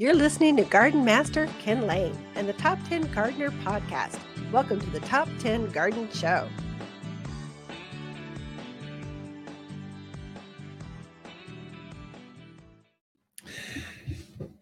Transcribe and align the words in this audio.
You're 0.00 0.14
listening 0.14 0.56
to 0.58 0.62
Garden 0.62 1.04
Master 1.04 1.48
Ken 1.58 1.88
Lain 1.88 2.16
and 2.36 2.48
the 2.48 2.52
Top 2.52 2.78
10 2.88 3.10
Gardener 3.12 3.50
Podcast. 3.50 4.20
Welcome 4.52 4.78
to 4.78 4.90
the 4.90 5.00
Top 5.00 5.28
10 5.40 5.70
Garden 5.70 6.08
Show. 6.12 6.48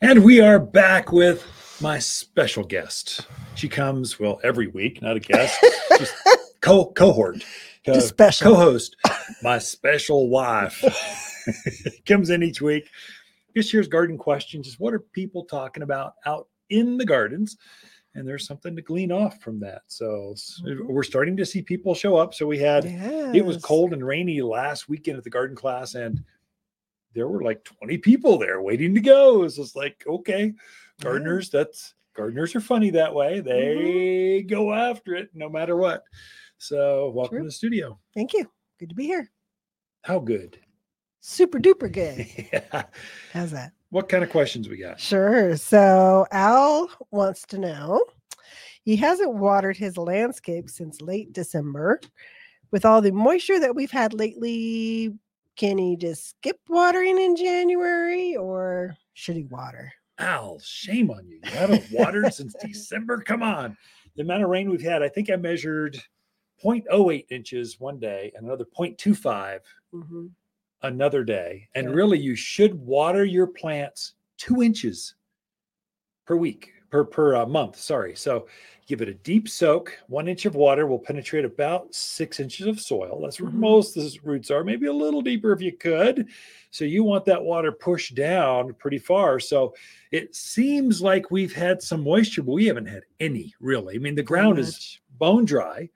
And 0.00 0.24
we 0.24 0.40
are 0.40 0.58
back 0.58 1.12
with 1.12 1.46
my 1.82 1.98
special 1.98 2.64
guest. 2.64 3.26
She 3.56 3.68
comes, 3.68 4.18
well, 4.18 4.40
every 4.42 4.68
week, 4.68 5.02
not 5.02 5.18
a 5.18 5.20
guest, 5.20 5.62
just 5.98 6.14
co- 6.62 6.86
cohort, 6.86 7.44
co- 7.84 8.00
special. 8.00 8.54
co-host, 8.54 8.96
my 9.42 9.58
special 9.58 10.30
wife. 10.30 10.82
comes 12.06 12.30
in 12.30 12.42
each 12.42 12.62
week, 12.62 12.88
just 13.56 13.70
shares 13.70 13.88
garden 13.88 14.18
questions. 14.18 14.68
is 14.68 14.78
what 14.78 14.92
are 14.92 15.00
people 15.00 15.44
talking 15.44 15.82
about 15.82 16.14
out 16.26 16.48
in 16.68 16.98
the 16.98 17.06
gardens? 17.06 17.56
And 18.14 18.26
there's 18.28 18.46
something 18.46 18.76
to 18.76 18.82
glean 18.82 19.10
off 19.12 19.40
from 19.42 19.58
that. 19.60 19.82
So 19.86 20.34
Mhm. 20.62 20.86
we're 20.86 21.02
starting 21.02 21.36
to 21.38 21.46
see 21.46 21.62
people 21.62 21.94
show 21.94 22.16
up. 22.16 22.34
So 22.34 22.46
we 22.46 22.58
had 22.58 22.84
it 23.34 23.44
was 23.44 23.62
cold 23.62 23.92
and 23.92 24.06
rainy 24.06 24.40
last 24.42 24.88
weekend 24.88 25.18
at 25.18 25.24
the 25.24 25.30
garden 25.30 25.56
class, 25.56 25.94
and 25.94 26.22
there 27.14 27.28
were 27.28 27.42
like 27.42 27.64
20 27.64 27.96
people 27.98 28.36
there 28.38 28.60
waiting 28.62 28.94
to 28.94 29.00
go. 29.00 29.42
It's 29.44 29.56
just 29.56 29.74
like, 29.76 30.04
okay, 30.06 30.52
gardeners, 31.00 31.50
that's 31.50 31.94
gardeners 32.14 32.54
are 32.54 32.60
funny 32.60 32.90
that 32.90 33.14
way. 33.14 33.40
They 33.40 34.42
go 34.42 34.72
after 34.72 35.14
it 35.14 35.30
no 35.34 35.48
matter 35.48 35.76
what. 35.76 36.04
So 36.58 37.10
welcome 37.10 37.36
True. 37.36 37.44
to 37.44 37.48
the 37.48 37.52
studio. 37.52 37.98
Thank 38.14 38.32
you. 38.34 38.50
Good 38.78 38.88
to 38.90 38.94
be 38.94 39.04
here. 39.04 39.30
How 40.04 40.18
good? 40.18 40.58
Super 41.28 41.58
duper 41.58 41.90
good. 41.90 42.24
yeah. 42.52 42.84
How's 43.32 43.50
that? 43.50 43.72
What 43.90 44.08
kind 44.08 44.22
of 44.22 44.30
questions 44.30 44.68
we 44.68 44.76
got? 44.76 45.00
Sure. 45.00 45.56
So 45.56 46.24
Al 46.30 46.88
wants 47.10 47.42
to 47.46 47.58
know 47.58 48.04
he 48.84 48.94
hasn't 48.94 49.34
watered 49.34 49.76
his 49.76 49.96
landscape 49.98 50.70
since 50.70 51.00
late 51.02 51.32
December. 51.32 52.00
With 52.70 52.84
all 52.84 53.00
the 53.00 53.10
moisture 53.10 53.58
that 53.58 53.74
we've 53.74 53.90
had 53.90 54.14
lately, 54.14 55.18
can 55.56 55.78
he 55.78 55.96
just 55.96 56.28
skip 56.28 56.60
watering 56.68 57.18
in 57.20 57.34
January 57.34 58.36
or 58.36 58.96
should 59.14 59.34
he 59.34 59.44
water? 59.46 59.92
Al, 60.18 60.60
shame 60.60 61.10
on 61.10 61.26
you. 61.26 61.40
You 61.42 61.50
haven't 61.50 61.90
watered 61.90 62.32
since 62.34 62.54
December. 62.60 63.20
Come 63.20 63.42
on. 63.42 63.76
The 64.14 64.22
amount 64.22 64.44
of 64.44 64.48
rain 64.48 64.70
we've 64.70 64.80
had, 64.80 65.02
I 65.02 65.08
think 65.08 65.28
I 65.28 65.34
measured 65.36 66.00
0.08 66.64 67.24
inches 67.30 67.80
one 67.80 67.98
day 67.98 68.30
and 68.36 68.46
another 68.46 68.64
0.25 68.78 69.58
Mhm. 69.92 70.30
Another 70.82 71.24
day. 71.24 71.68
And 71.74 71.88
Yeah. 71.88 71.94
really, 71.94 72.18
you 72.18 72.34
should 72.36 72.74
water 72.74 73.24
your 73.24 73.46
plants 73.46 74.14
two 74.36 74.62
inches 74.62 75.14
per 76.26 76.36
week, 76.36 76.72
per 76.90 77.04
per 77.04 77.36
uh, 77.36 77.46
month. 77.46 77.76
Sorry. 77.76 78.14
So 78.16 78.46
give 78.86 79.00
it 79.00 79.08
a 79.08 79.14
deep 79.14 79.48
soak. 79.48 79.96
One 80.08 80.28
inch 80.28 80.44
of 80.44 80.54
water 80.54 80.86
will 80.86 80.98
penetrate 80.98 81.44
about 81.44 81.92
six 81.94 82.38
inches 82.38 82.66
of 82.66 82.80
soil. 82.80 83.20
That's 83.20 83.40
where 83.40 83.50
Mhm. 83.50 83.54
most 83.54 83.96
of 83.96 84.04
the 84.04 84.18
roots 84.22 84.50
are. 84.50 84.62
Maybe 84.62 84.86
a 84.86 84.92
little 84.92 85.22
deeper 85.22 85.52
if 85.52 85.60
you 85.60 85.72
could. 85.72 86.28
So 86.70 86.84
you 86.84 87.02
want 87.02 87.24
that 87.24 87.42
water 87.42 87.72
pushed 87.72 88.14
down 88.14 88.74
pretty 88.74 88.98
far. 88.98 89.40
So 89.40 89.74
it 90.12 90.34
seems 90.36 91.00
like 91.02 91.30
we've 91.30 91.54
had 91.54 91.82
some 91.82 92.04
moisture, 92.04 92.42
but 92.42 92.52
we 92.52 92.66
haven't 92.66 92.86
had 92.86 93.04
any 93.18 93.54
really. 93.60 93.96
I 93.96 93.98
mean, 93.98 94.14
the 94.14 94.22
ground 94.22 94.58
is 94.58 95.00
bone 95.18 95.44
dry. 95.46 95.88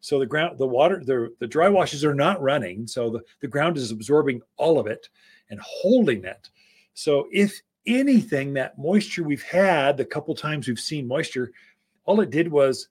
So 0.00 0.18
the 0.18 0.26
ground, 0.26 0.58
the 0.58 0.66
water, 0.66 1.02
the, 1.04 1.34
the 1.38 1.46
dry 1.46 1.68
washes 1.68 2.04
are 2.04 2.14
not 2.14 2.40
running. 2.40 2.86
So 2.86 3.10
the, 3.10 3.22
the 3.40 3.48
ground 3.48 3.76
is 3.76 3.90
absorbing 3.90 4.40
all 4.56 4.78
of 4.78 4.86
it 4.86 5.08
and 5.50 5.60
holding 5.60 6.24
it. 6.24 6.48
So 6.94 7.28
if 7.32 7.60
anything, 7.86 8.54
that 8.54 8.78
moisture 8.78 9.22
we've 9.22 9.42
had, 9.42 9.96
the 9.96 10.04
couple 10.04 10.34
times 10.34 10.68
we've 10.68 10.78
seen 10.78 11.06
moisture, 11.06 11.52
all 12.04 12.20
it 12.20 12.30
did 12.30 12.48
was 12.48 12.88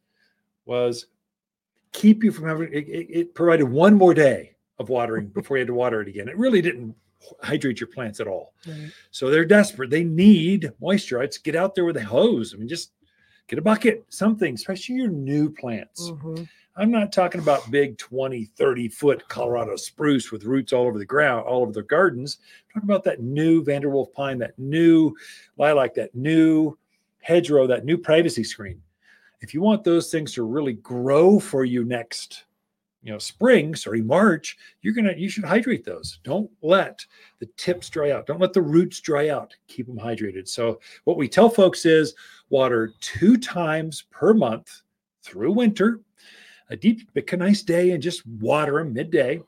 was 0.65 1.07
keep 1.91 2.23
you 2.23 2.31
from 2.31 2.47
having 2.47 2.69
it, 2.71 2.87
it, 2.87 3.33
provided 3.33 3.63
one 3.65 3.95
more 3.95 4.13
day 4.13 4.55
of 4.77 4.89
watering 4.89 5.27
before 5.33 5.57
you 5.57 5.61
had 5.61 5.67
to 5.67 5.73
water 5.73 6.01
it 6.01 6.07
again. 6.07 6.27
It 6.29 6.37
really 6.37 6.61
didn't 6.61 6.95
hydrate 7.41 7.79
your 7.79 7.87
plants 7.87 8.19
at 8.19 8.27
all. 8.27 8.53
Right. 8.67 8.91
So 9.11 9.29
they're 9.29 9.45
desperate. 9.45 9.89
They 9.89 10.03
need 10.03 10.71
moisture. 10.79 11.21
I'd 11.21 11.33
get 11.43 11.55
out 11.55 11.75
there 11.75 11.85
with 11.85 11.97
a 11.97 12.03
hose. 12.03 12.53
I 12.53 12.57
mean, 12.57 12.67
just 12.69 12.91
get 13.47 13.59
a 13.59 13.63
bucket, 13.63 14.05
something, 14.09 14.53
especially 14.53 14.95
your 14.95 15.09
new 15.09 15.49
plants. 15.49 16.11
Mhm. 16.11 16.47
I'm 16.79 16.91
not 16.91 17.11
talking 17.11 17.41
about 17.41 17.69
big 17.69 17.97
20, 17.97 18.45
30 18.45 18.87
foot 18.87 19.27
Colorado 19.27 19.75
spruce 19.75 20.31
with 20.31 20.45
roots 20.45 20.71
all 20.71 20.87
over 20.87 20.97
the 20.97 21.05
ground, 21.05 21.45
all 21.45 21.61
over 21.61 21.73
the 21.73 21.83
gardens. 21.83 22.37
I'm 22.41 22.81
talking 22.81 22.89
about 22.89 23.03
that 23.03 23.21
new 23.21 23.61
Vanderwolf 23.65 24.13
pine, 24.13 24.37
that 24.37 24.57
new 24.57 25.13
lilac, 25.57 25.93
that 25.95 26.15
new 26.15 26.77
hedgerow, 27.19 27.67
that 27.67 27.83
new 27.83 27.97
privacy 27.97 28.45
screen. 28.45 28.81
If 29.41 29.53
you 29.53 29.59
want 29.61 29.83
those 29.83 30.09
things 30.09 30.31
to 30.33 30.43
really 30.43 30.73
grow 30.73 31.37
for 31.37 31.65
you 31.65 31.83
next, 31.83 32.45
you 33.03 33.11
know, 33.11 33.19
spring, 33.19 33.75
sorry, 33.75 34.01
March, 34.01 34.57
you're 34.81 34.93
gonna 34.93 35.13
you 35.17 35.27
should 35.27 35.43
hydrate 35.43 35.83
those. 35.83 36.19
Don't 36.23 36.49
let 36.61 37.05
the 37.39 37.49
tips 37.57 37.89
dry 37.89 38.11
out. 38.11 38.25
Don't 38.25 38.39
let 38.39 38.53
the 38.53 38.61
roots 38.61 39.01
dry 39.01 39.27
out. 39.27 39.53
Keep 39.67 39.87
them 39.87 39.97
hydrated. 39.97 40.47
So 40.47 40.79
what 41.03 41.17
we 41.17 41.27
tell 41.27 41.49
folks 41.49 41.85
is 41.85 42.15
water 42.49 42.93
two 43.01 43.35
times 43.35 44.05
per 44.11 44.33
month 44.33 44.81
through 45.23 45.51
winter 45.51 45.99
a 46.69 46.75
deep, 46.75 47.13
pick 47.13 47.33
a 47.33 47.37
nice 47.37 47.61
day 47.61 47.91
and 47.91 48.01
just 48.01 48.25
water 48.25 48.79
them 48.79 48.93
midday. 48.93 49.41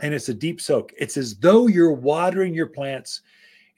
And 0.00 0.14
it's 0.14 0.28
a 0.28 0.34
deep 0.34 0.60
soak. 0.60 0.92
It's 0.98 1.16
as 1.16 1.36
though 1.36 1.66
you're 1.66 1.92
watering 1.92 2.54
your 2.54 2.66
plants 2.66 3.22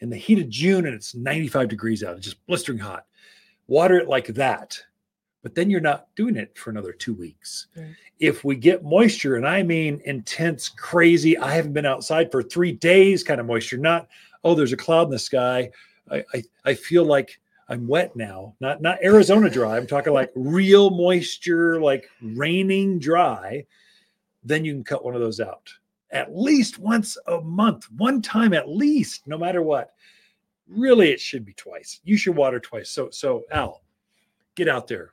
in 0.00 0.10
the 0.10 0.16
heat 0.16 0.38
of 0.38 0.48
June 0.48 0.86
and 0.86 0.94
it's 0.94 1.14
95 1.14 1.68
degrees 1.68 2.02
out. 2.04 2.16
It's 2.16 2.24
just 2.24 2.46
blistering 2.46 2.78
hot. 2.78 3.06
Water 3.66 3.98
it 3.98 4.08
like 4.08 4.28
that. 4.28 4.78
But 5.42 5.54
then 5.54 5.68
you're 5.68 5.80
not 5.80 6.06
doing 6.16 6.36
it 6.36 6.56
for 6.56 6.70
another 6.70 6.92
two 6.92 7.12
weeks. 7.12 7.66
Right. 7.76 7.94
If 8.18 8.44
we 8.44 8.56
get 8.56 8.82
moisture, 8.82 9.36
and 9.36 9.46
I 9.46 9.62
mean 9.62 10.00
intense, 10.06 10.70
crazy, 10.70 11.36
I 11.36 11.54
haven't 11.54 11.74
been 11.74 11.84
outside 11.84 12.32
for 12.32 12.42
three 12.42 12.72
days 12.72 13.22
kind 13.22 13.40
of 13.40 13.46
moisture, 13.46 13.76
not, 13.76 14.08
oh, 14.42 14.54
there's 14.54 14.72
a 14.72 14.76
cloud 14.76 15.08
in 15.08 15.10
the 15.10 15.18
sky. 15.18 15.70
I, 16.10 16.24
I, 16.32 16.42
I 16.64 16.74
feel 16.74 17.04
like 17.04 17.38
I'm 17.68 17.86
wet 17.88 18.14
now, 18.14 18.54
not 18.60 18.82
not 18.82 19.02
Arizona 19.02 19.48
dry. 19.48 19.76
I'm 19.76 19.86
talking 19.86 20.12
like 20.12 20.30
real 20.34 20.90
moisture, 20.90 21.80
like 21.80 22.08
raining 22.20 22.98
dry. 22.98 23.64
Then 24.44 24.64
you 24.64 24.74
can 24.74 24.84
cut 24.84 25.04
one 25.04 25.14
of 25.14 25.20
those 25.20 25.40
out 25.40 25.70
at 26.10 26.36
least 26.36 26.78
once 26.78 27.16
a 27.26 27.40
month, 27.40 27.90
one 27.96 28.22
time 28.22 28.52
at 28.54 28.68
least, 28.68 29.26
no 29.26 29.36
matter 29.38 29.62
what. 29.62 29.94
Really, 30.68 31.10
it 31.10 31.20
should 31.20 31.44
be 31.44 31.54
twice. 31.54 32.00
You 32.04 32.16
should 32.16 32.36
water 32.36 32.60
twice. 32.60 32.90
So 32.90 33.08
so 33.10 33.42
Al, 33.50 33.82
get 34.54 34.68
out 34.68 34.86
there, 34.86 35.10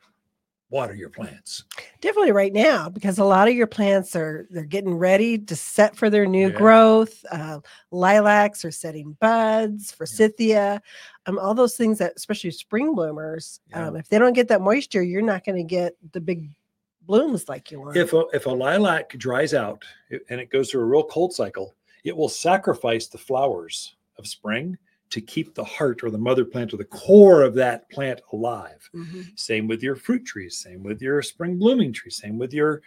water 0.70 0.94
your 0.94 1.10
plants. 1.10 1.64
Definitely 2.00 2.32
right 2.32 2.54
now 2.54 2.88
because 2.90 3.20
a 3.20 3.24
lot 3.26 3.48
of 3.50 3.54
your 3.56 3.68
plants 3.68 4.16
are 4.16 4.48
they're 4.50 4.64
getting 4.64 4.94
ready 4.94 5.38
to 5.38 5.56
set 5.56 5.96
for 5.96 6.10
their 6.10 6.26
new 6.26 6.50
Yeah. 6.50 6.56
growth. 6.56 7.26
Uh, 7.32 7.60
lilacs 7.92 8.64
are 8.64 8.72
setting 8.72 9.18
buds, 9.20 9.92
forsythia, 9.92 10.82
um, 11.26 11.38
all 11.40 11.54
those 11.54 11.76
things 11.76 11.98
that 12.00 12.14
especially 12.16 12.52
spring 12.52 12.96
bloomers. 12.96 13.60
Yeah. 13.70 13.88
Um, 13.88 13.96
if 13.96 14.10
they 14.10 14.20
don't 14.20 14.34
get 14.34 14.48
that 14.48 14.62
moisture, 14.62 15.04
you're 15.04 15.22
not 15.22 15.46
going 15.46 15.58
to 15.58 15.64
get 15.64 15.96
the 16.12 16.22
big 16.22 16.50
blooms 17.04 17.48
like 17.50 17.72
you 17.72 17.82
want. 17.82 17.98
If 17.98 18.14
a, 18.14 18.24
if 18.34 18.46
a 18.46 18.50
lilac 18.50 19.10
dries 19.18 19.54
out 19.54 19.84
and 20.30 20.40
it 20.40 20.50
goes 20.50 20.72
through 20.72 20.82
a 20.82 20.86
real 20.86 21.04
cold 21.04 21.34
cycle, 21.34 21.76
it 22.04 22.16
will 22.16 22.30
sacrifice 22.30 23.08
the 23.08 23.18
flowers 23.18 23.96
of 24.18 24.28
spring 24.28 24.78
to 25.12 25.22
keep 25.22 25.54
the 25.54 25.64
heart 25.64 26.04
or 26.04 26.10
the 26.10 26.18
mother 26.18 26.46
plant 26.46 26.74
or 26.74 26.78
the 26.78 26.86
core 26.86 27.44
of 27.44 27.54
that 27.54 27.90
plant 27.90 28.22
alive. 28.32 28.90
Mhm. 28.96 29.38
Same 29.38 29.68
with 29.68 29.84
your 29.84 29.96
fruit 29.96 30.26
trees, 30.26 30.58
same 30.58 30.84
with 30.84 31.02
your 31.02 31.22
spring 31.22 31.58
blooming 31.58 31.92
trees, 31.92 32.16
same 32.16 32.38
with 32.38 32.54
your. 32.54 32.82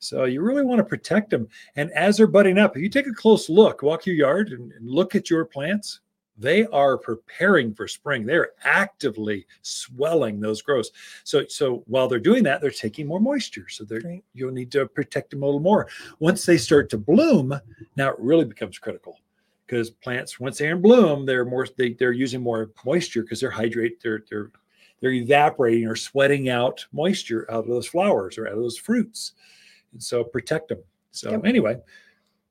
So 0.00 0.24
you 0.24 0.42
really 0.42 0.64
want 0.64 0.78
to 0.78 0.84
protect 0.84 1.30
them. 1.30 1.48
And 1.76 1.90
as 1.92 2.16
they're 2.16 2.26
budding 2.26 2.58
up, 2.58 2.76
if 2.76 2.82
you 2.82 2.88
take 2.88 3.06
a 3.06 3.12
close 3.12 3.48
look, 3.48 3.82
walk 3.82 4.06
your 4.06 4.16
yard 4.16 4.50
and, 4.52 4.72
and 4.72 4.88
look 4.88 5.14
at 5.14 5.30
your 5.30 5.44
plants, 5.44 6.00
they 6.38 6.66
are 6.66 6.96
preparing 6.96 7.74
for 7.74 7.88
spring. 7.88 8.24
They're 8.24 8.52
actively 8.62 9.46
swelling 9.62 10.38
those 10.40 10.62
growths. 10.62 10.90
So 11.24 11.44
so 11.48 11.82
while 11.86 12.08
they're 12.08 12.20
doing 12.20 12.44
that, 12.44 12.60
they're 12.60 12.70
taking 12.70 13.06
more 13.06 13.20
moisture. 13.20 13.68
So 13.68 13.84
they're 13.84 14.00
Right. 14.04 14.24
you'll 14.34 14.52
need 14.52 14.70
to 14.72 14.86
protect 14.86 15.30
them 15.30 15.42
a 15.42 15.46
little 15.46 15.60
more. 15.60 15.88
Once 16.20 16.46
they 16.46 16.56
start 16.56 16.88
to 16.90 16.98
bloom, 16.98 17.58
now 17.96 18.10
it 18.10 18.16
really 18.18 18.44
becomes 18.44 18.78
critical 18.78 19.18
because 19.66 19.90
plants 19.90 20.38
once 20.40 20.58
they're 20.58 20.72
in 20.72 20.80
bloom, 20.80 21.26
they're 21.26 21.44
more 21.44 21.66
they, 21.76 21.92
they're 21.94 22.12
using 22.12 22.40
more 22.40 22.70
moisture 22.84 23.22
because 23.22 23.40
they're 23.40 23.50
hydrate 23.50 24.00
they're 24.02 24.22
they're 24.30 24.50
they're 25.00 25.12
evaporating 25.12 25.86
or 25.86 25.96
sweating 25.96 26.48
out 26.48 26.84
moisture 26.92 27.48
out 27.50 27.64
of 27.64 27.68
those 27.68 27.86
flowers 27.86 28.38
or 28.38 28.46
out 28.46 28.54
of 28.54 28.60
those 28.60 28.78
fruits, 28.78 29.32
and 29.92 30.02
so 30.02 30.24
protect 30.24 30.68
them. 30.68 30.78
So 31.10 31.30
Yep. 31.32 31.46
anyway, 31.46 31.76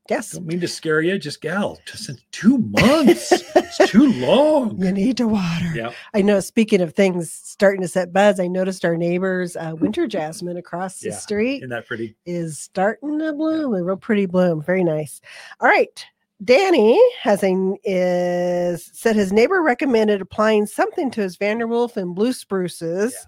Yes. 0.10 0.32
don't 0.32 0.46
mean 0.46 0.60
to 0.62 0.68
scare 0.68 1.02
you, 1.02 1.18
just 1.20 1.42
gal, 1.42 1.80
just 1.86 2.10
in 2.10 2.18
two 2.32 2.58
months, 2.60 3.32
it's 3.56 3.90
too 3.92 4.12
long. 4.14 4.82
You 4.84 4.92
need 4.92 5.18
to 5.18 5.28
water. 5.28 5.72
Yeah, 5.76 5.92
I 6.14 6.22
know. 6.22 6.40
Speaking 6.40 6.82
of 6.82 6.94
things 6.94 7.32
starting 7.32 7.82
to 7.82 7.88
set 7.88 8.14
buds, 8.14 8.40
I 8.40 8.48
noticed 8.48 8.86
our 8.86 8.96
neighbor's 8.98 9.56
uh, 9.56 9.74
winter 9.78 10.08
jasmine 10.08 10.58
across 10.58 11.00
the 11.00 11.10
Yeah. 11.10 11.16
street 11.16 11.58
isn't 11.58 11.70
that 11.70 11.86
pretty? 11.88 12.16
is 12.26 12.58
starting 12.60 13.20
to 13.20 13.34
bloom. 13.34 13.74
A 13.74 13.84
real 13.84 13.98
pretty 13.98 14.26
bloom. 14.26 14.62
Very 14.62 14.84
nice. 14.84 15.20
All 15.60 15.68
right. 15.68 16.06
Danny 16.44 17.02
has 17.22 17.44
a 17.44 17.74
is 17.84 18.92
said 18.94 19.16
his 19.16 19.34
neighbor 19.34 19.62
recommended 19.64 20.22
applying 20.22 20.68
something 20.68 21.10
to 21.12 21.22
his 21.22 21.36
Vanderwolf 21.36 21.98
and 21.98 22.14
blue 22.14 22.32
spruces 22.32 23.14
Yeah. 23.14 23.20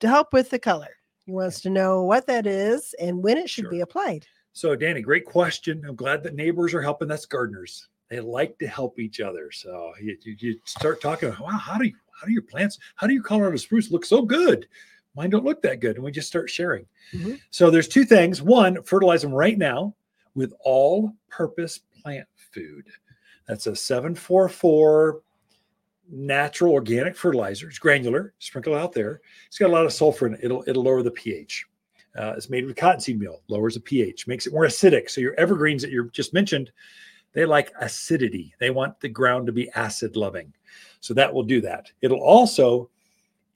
to 0.00 0.08
help 0.08 0.32
with 0.32 0.48
the 0.48 0.58
color. 0.58 0.96
He 1.26 1.32
wants 1.32 1.60
to 1.60 1.70
know 1.70 2.02
what 2.04 2.26
that 2.26 2.46
is 2.46 2.94
and 2.98 3.22
when 3.22 3.36
it 3.36 3.50
should 3.50 3.68
be 3.68 3.80
applied. 3.80 4.26
So, 4.54 4.76
Danny, 4.76 5.02
great 5.02 5.24
question. 5.24 5.84
I'm 5.86 5.96
glad 5.96 6.22
that 6.22 6.36
neighbors 6.36 6.74
are 6.74 6.80
helping. 6.80 7.08
That's 7.08 7.26
gardeners. 7.26 7.88
They 8.08 8.20
like 8.20 8.56
to 8.58 8.68
help 8.68 9.00
each 9.00 9.20
other. 9.20 9.50
So 9.50 9.92
you, 10.00 10.16
you, 10.22 10.36
you 10.38 10.60
start 10.64 11.00
talking. 11.00 11.30
Wow, 11.40 11.58
how 11.58 11.76
do 11.76 11.86
you, 11.86 11.94
how 12.18 12.26
do 12.26 12.32
your 12.32 12.42
plants? 12.42 12.78
How 12.94 13.08
do 13.08 13.14
your 13.14 13.22
Colorado 13.24 13.56
spruce 13.56 13.90
look 13.90 14.04
so 14.04 14.22
good? 14.22 14.68
Mine 15.16 15.30
don't 15.30 15.44
look 15.44 15.60
that 15.62 15.80
good, 15.80 15.96
and 15.96 16.04
we 16.04 16.12
just 16.12 16.28
start 16.28 16.48
sharing. 16.48 16.86
Mhm. 17.12 17.40
So 17.50 17.68
there's 17.70 17.88
two 17.88 18.04
things. 18.04 18.42
One, 18.42 18.80
fertilize 18.84 19.22
them 19.22 19.32
right 19.32 19.58
now 19.58 19.94
with 20.34 20.52
all-purpose 20.60 21.80
plant 22.00 22.26
food. 22.52 22.84
That's 23.48 23.66
a 23.66 23.74
744 23.74 25.20
natural 26.10 26.72
organic 26.72 27.16
fertilizer. 27.16 27.68
It's 27.68 27.78
granular. 27.78 28.34
Sprinkle 28.38 28.74
out 28.74 28.92
there. 28.92 29.20
It's 29.46 29.58
got 29.58 29.70
a 29.70 29.72
lot 29.72 29.84
of 29.86 29.92
sulfur 29.92 30.26
in 30.26 30.34
it. 30.34 30.40
It'll 30.42 30.62
it'll 30.66 30.84
lower 30.84 31.02
the 31.02 31.10
pH. 31.10 31.66
Uh, 32.16 32.34
it's 32.36 32.50
made 32.50 32.64
with 32.64 32.76
cottonseed 32.76 33.18
meal, 33.18 33.42
lowers 33.48 33.74
the 33.74 33.80
pH, 33.80 34.26
makes 34.26 34.46
it 34.46 34.52
more 34.52 34.64
acidic. 34.64 35.10
So 35.10 35.20
your 35.20 35.34
evergreens 35.34 35.82
that 35.82 35.90
you 35.90 36.08
just 36.12 36.32
mentioned, 36.32 36.70
they 37.32 37.44
like 37.44 37.72
acidity. 37.80 38.54
They 38.60 38.70
want 38.70 39.00
the 39.00 39.08
ground 39.08 39.46
to 39.46 39.52
be 39.52 39.70
acid 39.70 40.16
loving. 40.16 40.52
So 41.00 41.12
that 41.14 41.32
will 41.32 41.42
do 41.42 41.60
that. 41.62 41.90
It'll 42.02 42.22
also 42.22 42.88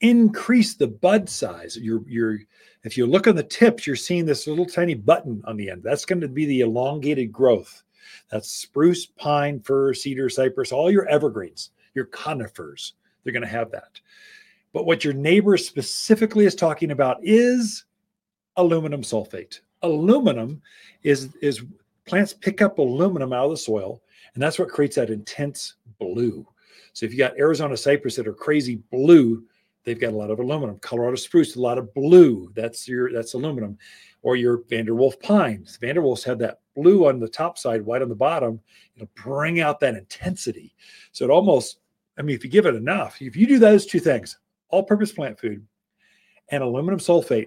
increase 0.01 0.75
the 0.75 0.89
bud 0.89 1.29
size. 1.29 1.77
Your 1.77 2.03
your 2.09 2.39
if 2.85 2.97
you 2.97 3.07
look 3.07 3.27
on 3.27 3.37
the 3.37 3.43
tips, 3.43 3.87
you're 3.87 3.97
seeing 3.97 4.27
this 4.27 4.47
little 4.47 4.67
tiny 4.67 4.95
button 4.95 5.43
on 5.45 5.57
the 5.57 5.71
end. 5.71 5.83
That's 5.83 6.05
going 6.05 6.21
to 6.21 6.29
be 6.29 6.47
the 6.47 6.61
elongated 6.61 7.33
growth. 7.33 7.83
That's 8.31 8.51
spruce, 8.51 9.07
pine, 9.07 9.61
fir, 9.61 9.95
cedar, 9.95 10.29
cypress, 10.29 10.73
all 10.73 10.91
your 10.91 11.09
evergreens, 11.09 11.71
your 11.95 12.07
conifers. 12.07 12.95
They're 13.23 13.33
going 13.33 13.43
to 13.43 13.49
have 13.49 13.71
that. 13.73 14.01
But 14.73 14.87
what 14.87 15.05
your 15.05 15.15
neighbor 15.15 15.57
specifically 15.57 16.45
is 16.45 16.55
talking 16.55 16.91
about 16.91 17.19
is 17.23 17.85
aluminum 18.59 19.03
sulfate. 19.03 19.61
Aluminum 19.83 20.61
is 21.03 21.35
is 21.41 21.65
plants 22.05 22.35
pick 22.35 22.61
up 22.61 22.79
aluminum 22.79 23.33
out 23.33 23.47
of 23.47 23.51
the 23.53 23.57
soil, 23.57 24.03
and 24.35 24.43
that's 24.43 24.59
what 24.59 24.69
creates 24.69 24.97
that 24.97 25.11
intense 25.11 25.77
blue. 25.99 26.47
So 26.93 27.07
if 27.07 27.13
you 27.13 27.19
got 27.19 27.39
Arizona 27.39 27.77
cypress 27.77 28.17
that 28.17 28.29
are 28.29 28.35
crazy 28.35 28.83
blue, 28.91 29.45
they've 29.85 30.01
got 30.01 30.13
a 30.13 30.17
lot 30.17 30.31
of 30.31 30.41
aluminum. 30.41 30.79
Colorado 30.81 31.17
spruce, 31.17 31.57
a 31.57 31.61
lot 31.61 31.79
of 31.79 31.95
blue. 31.95 32.53
That's 32.55 32.87
your 32.87 33.13
that's 33.13 33.35
aluminum. 33.35 33.79
Or 34.23 34.35
your 34.35 34.59
Vanderwolf 34.65 35.21
pines. 35.21 35.79
Vanderwolves 35.81 36.25
have 36.25 36.41
that 36.41 36.59
blue 36.75 37.07
on 37.07 37.21
the 37.21 37.29
top 37.29 37.57
side, 37.57 37.83
white 37.83 38.03
on 38.03 38.09
the 38.09 38.17
bottom. 38.17 38.61
It'll 38.97 39.09
bring 39.15 39.61
out 39.61 39.79
that 39.79 39.95
intensity. 39.95 40.75
So 41.13 41.25
it 41.25 41.31
almost, 41.31 41.79
I 42.19 42.23
mean, 42.23 42.35
if 42.35 42.43
you 42.43 42.51
give 42.51 42.67
it 42.67 42.75
enough, 42.75 43.23
if 43.23 43.37
you 43.37 43.47
do 43.47 43.61
those 43.61 43.87
two 43.87 44.01
things, 44.01 44.37
all-purpose 44.71 45.13
plant 45.13 45.39
food 45.39 45.65
and 46.51 46.65
aluminum 46.65 46.99
sulfate, 46.99 47.47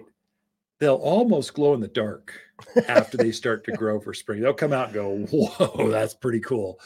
they'll 0.82 0.96
almost 0.96 1.54
glow 1.54 1.74
in 1.74 1.80
the 1.80 1.86
dark 1.86 2.34
after 2.88 3.16
they 3.16 3.30
start 3.30 3.64
to 3.64 3.70
grow 3.70 4.00
for 4.00 4.12
spring. 4.12 4.40
They'll 4.40 4.52
come 4.52 4.72
out 4.72 4.86
and 4.86 4.94
go, 4.94 5.16
whoa, 5.30 5.88
that's 5.90 6.12
pretty 6.12 6.40
cool. 6.40 6.80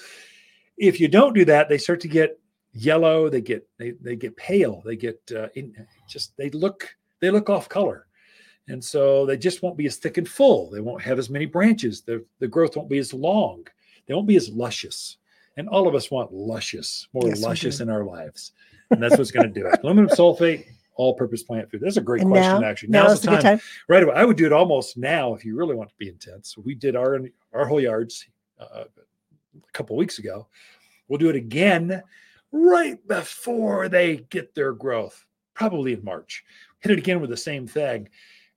If 0.77 1.01
you 1.01 1.09
don't 1.09 1.33
do 1.33 1.47
that, 1.47 1.71
they 1.71 1.79
start 1.79 2.01
to 2.01 2.09
get 2.09 2.39
yellow. 2.75 3.31
They 3.31 3.41
get 3.41 3.67
they 3.79 3.93
they 4.03 4.15
get 4.15 4.37
pale. 4.37 4.83
They 4.85 4.97
get 4.97 5.19
uh, 5.35 5.49
in, 5.55 5.75
just 6.07 6.37
they 6.37 6.51
look 6.51 6.95
they 7.21 7.31
look 7.31 7.49
off 7.49 7.71
color, 7.71 8.07
and 8.69 8.85
so 8.85 9.25
they 9.25 9.39
just 9.39 9.63
won't 9.63 9.79
be 9.79 9.87
as 9.87 9.97
thick 9.97 10.19
and 10.19 10.29
full. 10.29 10.69
They 10.69 10.83
won't 10.83 11.01
have 11.01 11.19
as 11.19 11.31
many 11.31 11.47
branches. 11.47 12.03
The 12.03 12.23
the 12.39 12.49
growth 12.49 12.77
won't 12.77 12.91
be 12.91 12.99
as 12.99 13.15
long. 13.15 13.67
They 14.07 14.13
won't 14.13 14.29
be 14.29 14.37
as 14.37 14.51
luscious. 14.51 15.17
And 15.57 15.71
all 15.71 15.89
of 15.89 15.95
us 15.95 16.11
want 16.11 16.35
luscious, 16.35 17.09
more 17.15 17.29
Yes, 17.29 17.41
luscious 17.41 17.81
in 17.81 17.89
our 17.89 18.05
lives, 18.05 18.53
and 18.91 19.03
that's 19.03 19.17
what's 19.17 19.31
going 19.31 19.51
to 19.51 19.61
do 19.61 19.67
it. 19.67 19.81
Aluminum 19.83 20.11
sulfate, 20.11 20.67
all-purpose 20.97 21.43
plant 21.43 21.71
food. 21.71 21.81
That's 21.83 21.97
a 21.97 22.01
great 22.01 22.23
And 22.23 22.31
question, 22.31 22.61
now, 22.61 22.67
actually. 22.67 22.89
now 22.89 23.05
Now's 23.05 23.15
is 23.15 23.21
the 23.21 23.31
time 23.31 23.43
time. 23.43 23.61
right 23.89 24.03
away. 24.03 24.15
I 24.15 24.25
would 24.25 24.37
do 24.37 24.47
it 24.47 24.53
almost 24.53 24.97
now 24.97 25.35
if 25.35 25.45
you 25.45 25.57
really 25.57 25.75
want 25.75 25.91
to 25.91 25.95
be 25.99 26.09
intense. 26.09 26.57
We 26.57 26.75
did 26.75 26.97
our 26.97 27.21
our 27.53 27.67
whole 27.67 27.81
yards 27.81 28.27
uh, 28.59 28.85
a 28.85 29.73
couple 29.73 29.97
weeks 29.97 30.19
ago. 30.19 30.49
We'll 31.09 31.19
do 31.19 31.29
it 31.29 31.37
again 31.37 32.03
right 32.53 33.07
before 33.07 33.89
they 33.89 34.19
get 34.31 34.55
their 34.55 34.73
growth, 34.73 35.25
probably 35.55 35.93
in 35.93 36.03
March. 36.05 36.45
Hit 36.81 36.93
it 36.93 36.99
again 36.99 37.21
with 37.21 37.31
the 37.31 37.37
same 37.37 37.67
thing, 37.67 38.09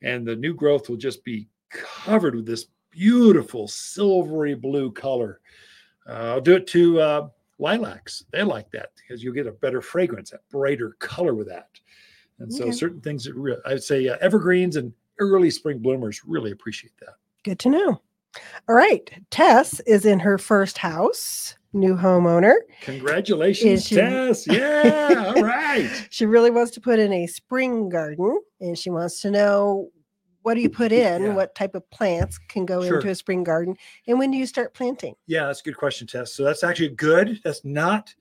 and 0.02 0.26
the 0.26 0.36
new 0.36 0.54
growth 0.54 0.90
will 0.90 0.98
just 0.98 1.24
be 1.24 1.48
covered 1.70 2.36
with 2.36 2.46
this 2.46 2.68
beautiful 2.92 3.68
silvery 3.68 4.56
blue 4.56 4.92
color. 4.92 5.42
Uh, 6.08 6.34
I'll 6.34 6.42
do 6.42 6.56
it 6.56 6.66
to 6.68 7.00
uh, 7.00 7.28
lilacs. 7.60 8.24
They 8.32 8.44
like 8.44 8.72
that 8.72 8.92
because 8.96 9.24
you'll 9.24 9.36
get 9.36 9.48
a 9.48 9.52
better 9.52 9.82
fragrance, 9.82 10.32
that 10.32 10.48
brighter 10.50 10.96
color 11.00 11.36
with 11.36 11.48
that. 11.50 11.70
And 12.40 12.54
so 12.54 12.64
Okay. 12.64 12.72
certain 12.72 13.02
things 13.02 13.24
that 13.26 13.34
re- 13.36 13.58
I'd 13.66 13.84
say 13.84 14.08
uh, 14.08 14.18
evergreens 14.22 14.76
and 14.76 14.94
early 15.20 15.50
spring 15.52 15.80
bloomers 15.80 16.22
really 16.26 16.52
appreciate 16.52 16.94
that. 17.02 17.16
Good 17.44 17.60
to 17.60 17.70
know. 17.70 18.02
All 18.68 18.76
right. 18.76 19.10
Tess 19.32 19.80
is 19.82 20.06
in 20.06 20.20
her 20.20 20.38
first 20.38 20.78
house, 20.78 21.56
new 21.74 21.96
homeowner. 21.96 22.54
Congratulations, 22.82 23.88
she- 23.88 23.96
Tess. 23.96 24.46
Yeah, 24.48 25.34
all 25.36 25.44
right. 25.44 25.90
She 26.10 26.26
really 26.26 26.52
wants 26.52 26.72
to 26.72 26.82
put 26.82 27.00
in 27.00 27.12
a 27.12 27.28
spring 27.28 27.90
garden 27.90 28.40
and 28.62 28.78
she 28.78 28.90
wants 28.90 29.22
to 29.22 29.32
know 29.32 29.90
what 30.42 30.54
do 30.56 30.62
you 30.62 30.70
put 30.70 30.92
in? 30.94 31.22
Yeah. 31.24 31.34
What 31.36 31.54
type 31.54 31.76
of 31.76 31.88
plants 31.92 32.38
can 32.48 32.66
go 32.66 32.82
Sure. 32.84 32.96
into 32.96 33.10
a 33.10 33.16
spring 33.16 33.44
garden? 33.44 33.76
And 34.08 34.18
when 34.18 34.32
do 34.32 34.38
you 34.38 34.46
start 34.46 34.74
planting? 34.74 35.14
Yeah, 35.28 35.48
that's 35.48 35.60
a 35.60 35.64
good 35.64 35.76
question, 35.78 36.08
Tess. 36.08 36.34
So 36.34 36.44
that's 36.46 36.64
actually 36.64 36.90
good. 36.90 37.40
That's 37.44 37.64
not 37.66 38.14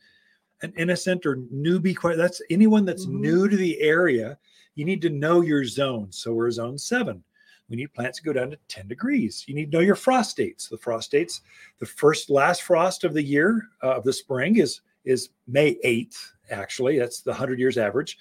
an 0.63 0.73
innocent 0.77 1.25
or 1.27 1.37
newbie. 1.37 1.97
That's 2.17 2.43
anyone 2.51 2.85
that's 2.85 3.07
Mhm. 3.07 3.21
new 3.21 3.49
to 3.49 3.57
the 3.57 3.81
area. 3.81 4.39
You 4.75 4.85
need 4.85 5.03
to 5.03 5.11
know 5.11 5.41
your 5.41 5.65
zone. 5.65 6.09
So 6.11 6.33
we're 6.35 6.51
zone 6.51 6.79
seven. 6.79 7.23
We 7.69 7.77
need 7.77 7.93
plants 7.93 8.19
to 8.19 8.25
go 8.25 8.33
down 8.33 8.51
to 8.51 8.59
10 8.69 8.89
degrees. 8.89 9.45
You 9.47 9.55
need 9.55 9.71
to 9.71 9.77
know 9.77 9.83
your 9.83 9.95
frost 9.95 10.37
dates. 10.37 10.69
The 10.69 10.79
frost 10.79 11.11
dates, 11.11 11.43
the 11.81 11.87
first 11.87 12.31
last 12.31 12.63
frost 12.63 13.05
of 13.05 13.13
the 13.13 13.23
year 13.23 13.69
uh, 13.83 13.97
of 13.97 14.05
the 14.05 14.13
spring 14.13 14.57
is 14.57 14.81
is 15.05 15.31
May 15.47 15.79
8th, 15.85 16.33
actually. 16.51 16.99
That's 16.99 17.21
the 17.23 17.31
100 17.33 17.59
years 17.59 17.79
average. 17.79 18.19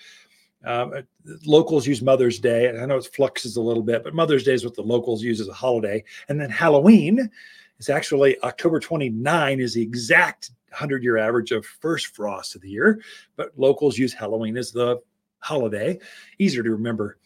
Um, 0.63 0.93
uh, 0.93 1.01
locals 1.45 1.85
use 1.85 2.01
Mother's 2.01 2.39
Day. 2.39 2.67
and 2.67 2.79
I 2.79 2.85
know 2.85 2.97
it 2.97 3.05
fluxes 3.13 3.57
a 3.57 3.61
little 3.61 3.83
bit, 3.83 4.03
but 4.03 4.13
Mother's 4.13 4.43
Day 4.43 4.53
is 4.53 4.63
what 4.65 4.75
the 4.75 4.81
locals 4.83 5.21
use 5.21 5.39
as 5.41 5.47
a 5.49 5.53
holiday. 5.53 6.03
And 6.29 6.39
then 6.39 6.49
Halloween 6.49 7.29
is 7.79 7.89
actually 7.89 8.41
October 8.43 8.79
29 8.79 9.59
is 9.59 9.73
the 9.73 9.81
exact 9.81 10.51
100 10.69 11.03
year 11.03 11.17
average 11.17 11.51
of 11.51 11.65
first 11.65 12.15
frost 12.15 12.55
of 12.55 12.61
the 12.61 12.69
year. 12.69 13.01
But 13.35 13.57
locals 13.57 13.97
use 13.97 14.13
Halloween 14.13 14.57
as 14.57 14.71
the 14.71 15.01
holiday, 15.39 15.99
easier 16.39 16.63
to 16.63 16.71
remember. 16.71 17.17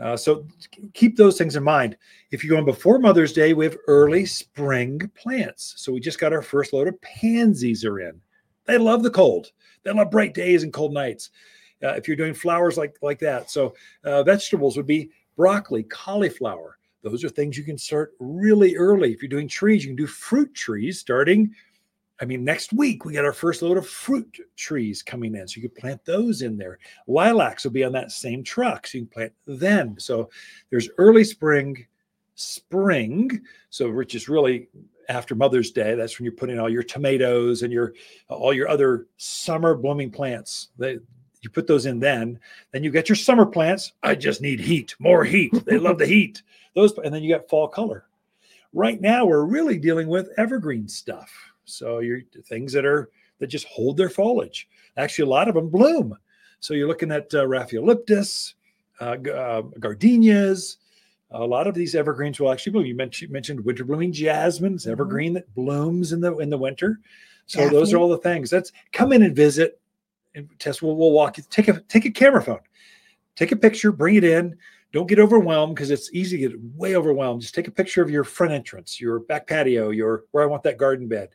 Uh, 0.00 0.16
so 0.16 0.46
keep 0.94 1.16
those 1.16 1.36
things 1.36 1.56
in 1.56 1.62
mind. 1.62 1.96
If 2.30 2.42
you're 2.42 2.54
going 2.54 2.64
before 2.64 2.98
Mother's 2.98 3.34
Day, 3.34 3.52
we 3.52 3.66
have 3.66 3.76
early 3.86 4.24
spring 4.24 5.10
plants. 5.14 5.74
So 5.76 5.92
we 5.92 6.00
just 6.00 6.18
got 6.18 6.32
our 6.32 6.42
first 6.42 6.72
load 6.72 6.88
of 6.88 7.00
pansies 7.02 7.84
are 7.84 8.00
in. 8.00 8.20
They 8.64 8.78
love 8.78 9.02
the 9.02 9.10
cold. 9.10 9.52
They 9.82 9.92
love 9.92 10.10
bright 10.10 10.32
days 10.32 10.62
and 10.62 10.72
cold 10.72 10.94
nights. 10.94 11.30
Uh, 11.82 11.94
if 11.94 12.06
you're 12.06 12.16
doing 12.16 12.34
flowers 12.34 12.76
like 12.76 12.96
like 13.02 13.18
that, 13.20 13.50
so 13.50 13.74
uh, 14.04 14.22
vegetables 14.22 14.76
would 14.76 14.86
be 14.86 15.10
broccoli, 15.36 15.82
cauliflower. 15.84 16.78
Those 17.02 17.24
are 17.24 17.28
things 17.28 17.56
you 17.56 17.64
can 17.64 17.78
start 17.78 18.14
really 18.18 18.76
early. 18.76 19.12
If 19.12 19.22
you're 19.22 19.28
doing 19.28 19.48
trees, 19.48 19.84
you 19.84 19.90
can 19.90 19.96
do 19.96 20.06
fruit 20.06 20.54
trees 20.54 20.98
starting. 20.98 21.54
I 22.20 22.26
mean, 22.26 22.44
next 22.44 22.72
week 22.74 23.04
we 23.04 23.14
got 23.14 23.24
our 23.24 23.32
first 23.32 23.62
load 23.62 23.78
of 23.78 23.88
fruit 23.88 24.40
trees 24.56 25.02
coming 25.02 25.34
in, 25.34 25.48
so 25.48 25.56
you 25.56 25.68
could 25.68 25.80
plant 25.80 26.04
those 26.04 26.42
in 26.42 26.58
there. 26.58 26.78
Lilacs 27.06 27.64
will 27.64 27.70
be 27.70 27.84
on 27.84 27.92
that 27.92 28.12
same 28.12 28.44
truck, 28.44 28.86
so 28.86 28.98
you 28.98 29.04
can 29.04 29.10
plant 29.10 29.32
them. 29.46 29.98
So 29.98 30.28
there's 30.68 30.90
early 30.98 31.24
spring, 31.24 31.86
spring. 32.34 33.40
So 33.70 33.90
which 33.90 34.14
is 34.14 34.28
really 34.28 34.68
after 35.08 35.34
Mother's 35.34 35.72
Day. 35.72 35.94
That's 35.94 36.18
when 36.18 36.24
you're 36.24 36.32
putting 36.32 36.58
all 36.58 36.70
your 36.70 36.82
tomatoes 36.82 37.62
and 37.62 37.72
your 37.72 37.94
all 38.28 38.52
your 38.52 38.68
other 38.68 39.06
summer 39.16 39.74
blooming 39.74 40.10
plants. 40.10 40.68
They 40.78 40.98
you 41.42 41.50
put 41.50 41.66
those 41.66 41.86
in 41.86 42.00
then. 42.00 42.38
Then 42.72 42.84
you 42.84 42.90
get 42.90 43.08
your 43.08 43.16
summer 43.16 43.46
plants. 43.46 43.92
I 44.02 44.14
just 44.14 44.40
need 44.40 44.60
heat, 44.60 44.94
more 44.98 45.24
heat. 45.24 45.52
They 45.64 45.78
love 45.78 45.98
the 45.98 46.06
heat. 46.06 46.42
Those 46.74 46.96
and 46.98 47.12
then 47.12 47.22
you 47.22 47.34
got 47.34 47.48
fall 47.48 47.66
color. 47.66 48.04
Right 48.72 49.00
now 49.00 49.24
we're 49.24 49.44
really 49.44 49.76
dealing 49.78 50.06
with 50.06 50.28
evergreen 50.36 50.86
stuff. 50.86 51.32
So 51.64 51.98
you're 51.98 52.20
things 52.44 52.72
that 52.74 52.84
are 52.84 53.10
that 53.40 53.48
just 53.48 53.66
hold 53.66 53.96
their 53.96 54.10
foliage. 54.10 54.68
Actually, 54.96 55.24
a 55.24 55.30
lot 55.30 55.48
of 55.48 55.54
them 55.54 55.68
bloom. 55.68 56.16
So 56.60 56.74
you're 56.74 56.86
looking 56.86 57.10
at 57.10 57.34
uh, 57.34 57.44
Rhaphiolepis, 57.44 58.54
uh, 59.00 59.16
uh, 59.30 59.62
gardenias. 59.80 60.76
A 61.32 61.44
lot 61.44 61.66
of 61.66 61.74
these 61.74 61.94
evergreens 61.94 62.38
will 62.38 62.52
actually 62.52 62.72
bloom. 62.72 62.86
You 62.86 62.94
mentioned, 62.94 63.32
mentioned 63.32 63.64
winter 63.64 63.84
blooming 63.84 64.12
jasmine. 64.12 64.74
It's 64.74 64.86
Mhm. 64.86 64.92
evergreen 64.92 65.32
that 65.34 65.52
blooms 65.54 66.12
in 66.12 66.20
the 66.20 66.36
in 66.38 66.50
the 66.50 66.58
winter. 66.58 67.00
So 67.46 67.68
those 67.68 67.92
are 67.92 67.98
all 67.98 68.08
the 68.08 68.18
things. 68.18 68.50
That's 68.50 68.70
come 68.92 69.12
in 69.12 69.22
and 69.22 69.34
visit. 69.34 69.79
And 70.34 70.48
Tess, 70.58 70.80
we'll, 70.80 70.96
we'll 70.96 71.12
walk 71.12 71.36
you. 71.38 71.44
Take 71.50 71.68
a 71.68 71.80
take 71.80 72.04
a 72.04 72.10
camera 72.10 72.42
phone, 72.42 72.60
take 73.36 73.52
a 73.52 73.56
picture, 73.56 73.92
bring 73.92 74.16
it 74.16 74.24
in. 74.24 74.56
Don't 74.92 75.08
get 75.08 75.20
overwhelmed 75.20 75.76
because 75.76 75.90
it's 75.90 76.12
easy 76.12 76.36
to 76.38 76.48
get 76.48 76.60
way 76.74 76.96
overwhelmed. 76.96 77.42
Just 77.42 77.54
take 77.54 77.68
a 77.68 77.72
picture 77.72 78.02
of 78.02 78.10
your 78.10 78.24
front 78.24 78.52
entrance, 78.52 79.00
your 79.00 79.20
back 79.20 79.46
patio, 79.46 79.90
your 79.90 80.24
where 80.32 80.42
I 80.42 80.46
want 80.46 80.62
that 80.64 80.78
garden 80.78 81.06
bed. 81.06 81.30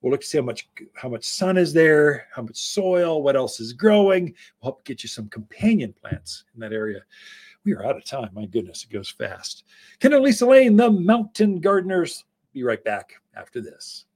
We'll 0.00 0.12
look 0.12 0.20
to 0.20 0.26
see 0.26 0.38
how 0.38 0.44
much 0.44 0.68
how 0.94 1.08
much 1.08 1.24
sun 1.24 1.56
is 1.56 1.72
there, 1.72 2.28
how 2.34 2.42
much 2.42 2.56
soil, 2.56 3.22
what 3.22 3.36
else 3.36 3.60
is 3.60 3.72
growing. 3.72 4.34
We'll 4.60 4.72
help 4.72 4.84
get 4.84 5.02
you 5.02 5.08
some 5.08 5.28
companion 5.28 5.94
plants 6.00 6.44
in 6.54 6.60
that 6.60 6.72
area. 6.72 7.00
We 7.64 7.74
are 7.74 7.84
out 7.84 7.96
of 7.96 8.04
time. 8.04 8.30
My 8.32 8.46
goodness, 8.46 8.84
it 8.84 8.92
goes 8.92 9.10
fast. 9.10 9.64
Ken 10.00 10.12
and 10.12 10.22
Lisa 10.22 10.46
Lain, 10.46 10.76
the 10.76 10.90
Mountain 10.90 11.60
Gardeners. 11.60 12.24
Be 12.52 12.62
right 12.62 12.82
back 12.82 13.14
after 13.34 13.60
this. 13.60 14.06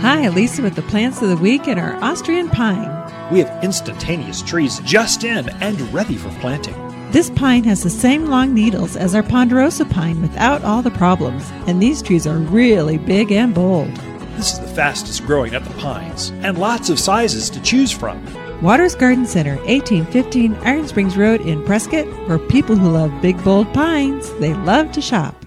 Hi, 0.00 0.28
Lisa 0.28 0.62
with 0.62 0.76
the 0.76 0.82
plants 0.82 1.20
of 1.22 1.28
the 1.28 1.36
week 1.36 1.66
and 1.66 1.78
our 1.80 1.96
Austrian 1.96 2.48
pine. 2.48 2.88
We 3.32 3.40
have 3.40 3.64
instantaneous 3.64 4.42
trees 4.42 4.78
just 4.84 5.24
in 5.24 5.48
and 5.60 5.80
ready 5.92 6.16
for 6.16 6.28
planting. 6.38 6.76
This 7.10 7.30
pine 7.30 7.64
has 7.64 7.82
the 7.82 7.90
same 7.90 8.26
long 8.26 8.54
needles 8.54 8.96
as 8.96 9.16
our 9.16 9.24
ponderosa 9.24 9.84
pine 9.86 10.22
without 10.22 10.62
all 10.62 10.82
the 10.82 10.92
problems, 10.92 11.50
and 11.66 11.82
these 11.82 12.00
trees 12.00 12.28
are 12.28 12.38
really 12.38 12.96
big 12.96 13.32
and 13.32 13.52
bold. 13.52 13.92
This 14.36 14.52
is 14.52 14.60
the 14.60 14.68
fastest 14.68 15.26
growing 15.26 15.54
of 15.54 15.66
the 15.66 15.74
pines, 15.80 16.30
and 16.42 16.58
lots 16.58 16.90
of 16.90 17.00
sizes 17.00 17.50
to 17.50 17.60
choose 17.60 17.90
from. 17.90 18.24
Watters 18.62 18.94
Garden 18.94 19.26
Center, 19.26 19.56
1815 19.66 20.54
Iron 20.62 20.86
Springs 20.86 21.16
Road 21.16 21.40
in 21.40 21.64
Prescott, 21.64 22.06
for 22.28 22.38
people 22.38 22.76
who 22.76 22.90
love 22.90 23.12
big, 23.20 23.42
bold 23.42 23.74
pines. 23.74 24.32
They 24.34 24.54
love 24.54 24.92
to 24.92 25.00
shop. 25.00 25.37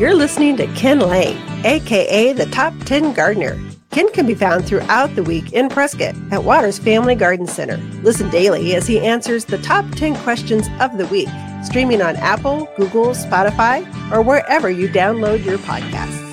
You're 0.00 0.14
listening 0.14 0.56
to 0.56 0.66
Ken 0.68 0.98
Lain, 0.98 1.36
aka 1.62 2.32
the 2.32 2.46
Top 2.46 2.72
10 2.86 3.12
Gardener. 3.12 3.60
Ken 3.90 4.10
can 4.12 4.26
be 4.26 4.34
found 4.34 4.64
throughout 4.64 5.14
the 5.14 5.22
week 5.22 5.52
in 5.52 5.68
Prescott 5.68 6.14
at 6.30 6.42
Watters 6.42 6.78
Family 6.78 7.14
Garden 7.14 7.46
Center. 7.46 7.76
Listen 8.02 8.30
daily 8.30 8.74
as 8.74 8.86
he 8.86 8.98
answers 8.98 9.44
the 9.44 9.58
top 9.58 9.84
10 9.96 10.16
questions 10.22 10.68
of 10.80 10.96
the 10.96 11.06
week, 11.08 11.28
streaming 11.62 12.00
on 12.00 12.16
Apple, 12.16 12.66
Google, 12.78 13.08
Spotify, 13.08 13.86
or 14.10 14.22
wherever 14.22 14.70
you 14.70 14.88
download 14.88 15.44
your 15.44 15.58
podcasts. 15.58 16.29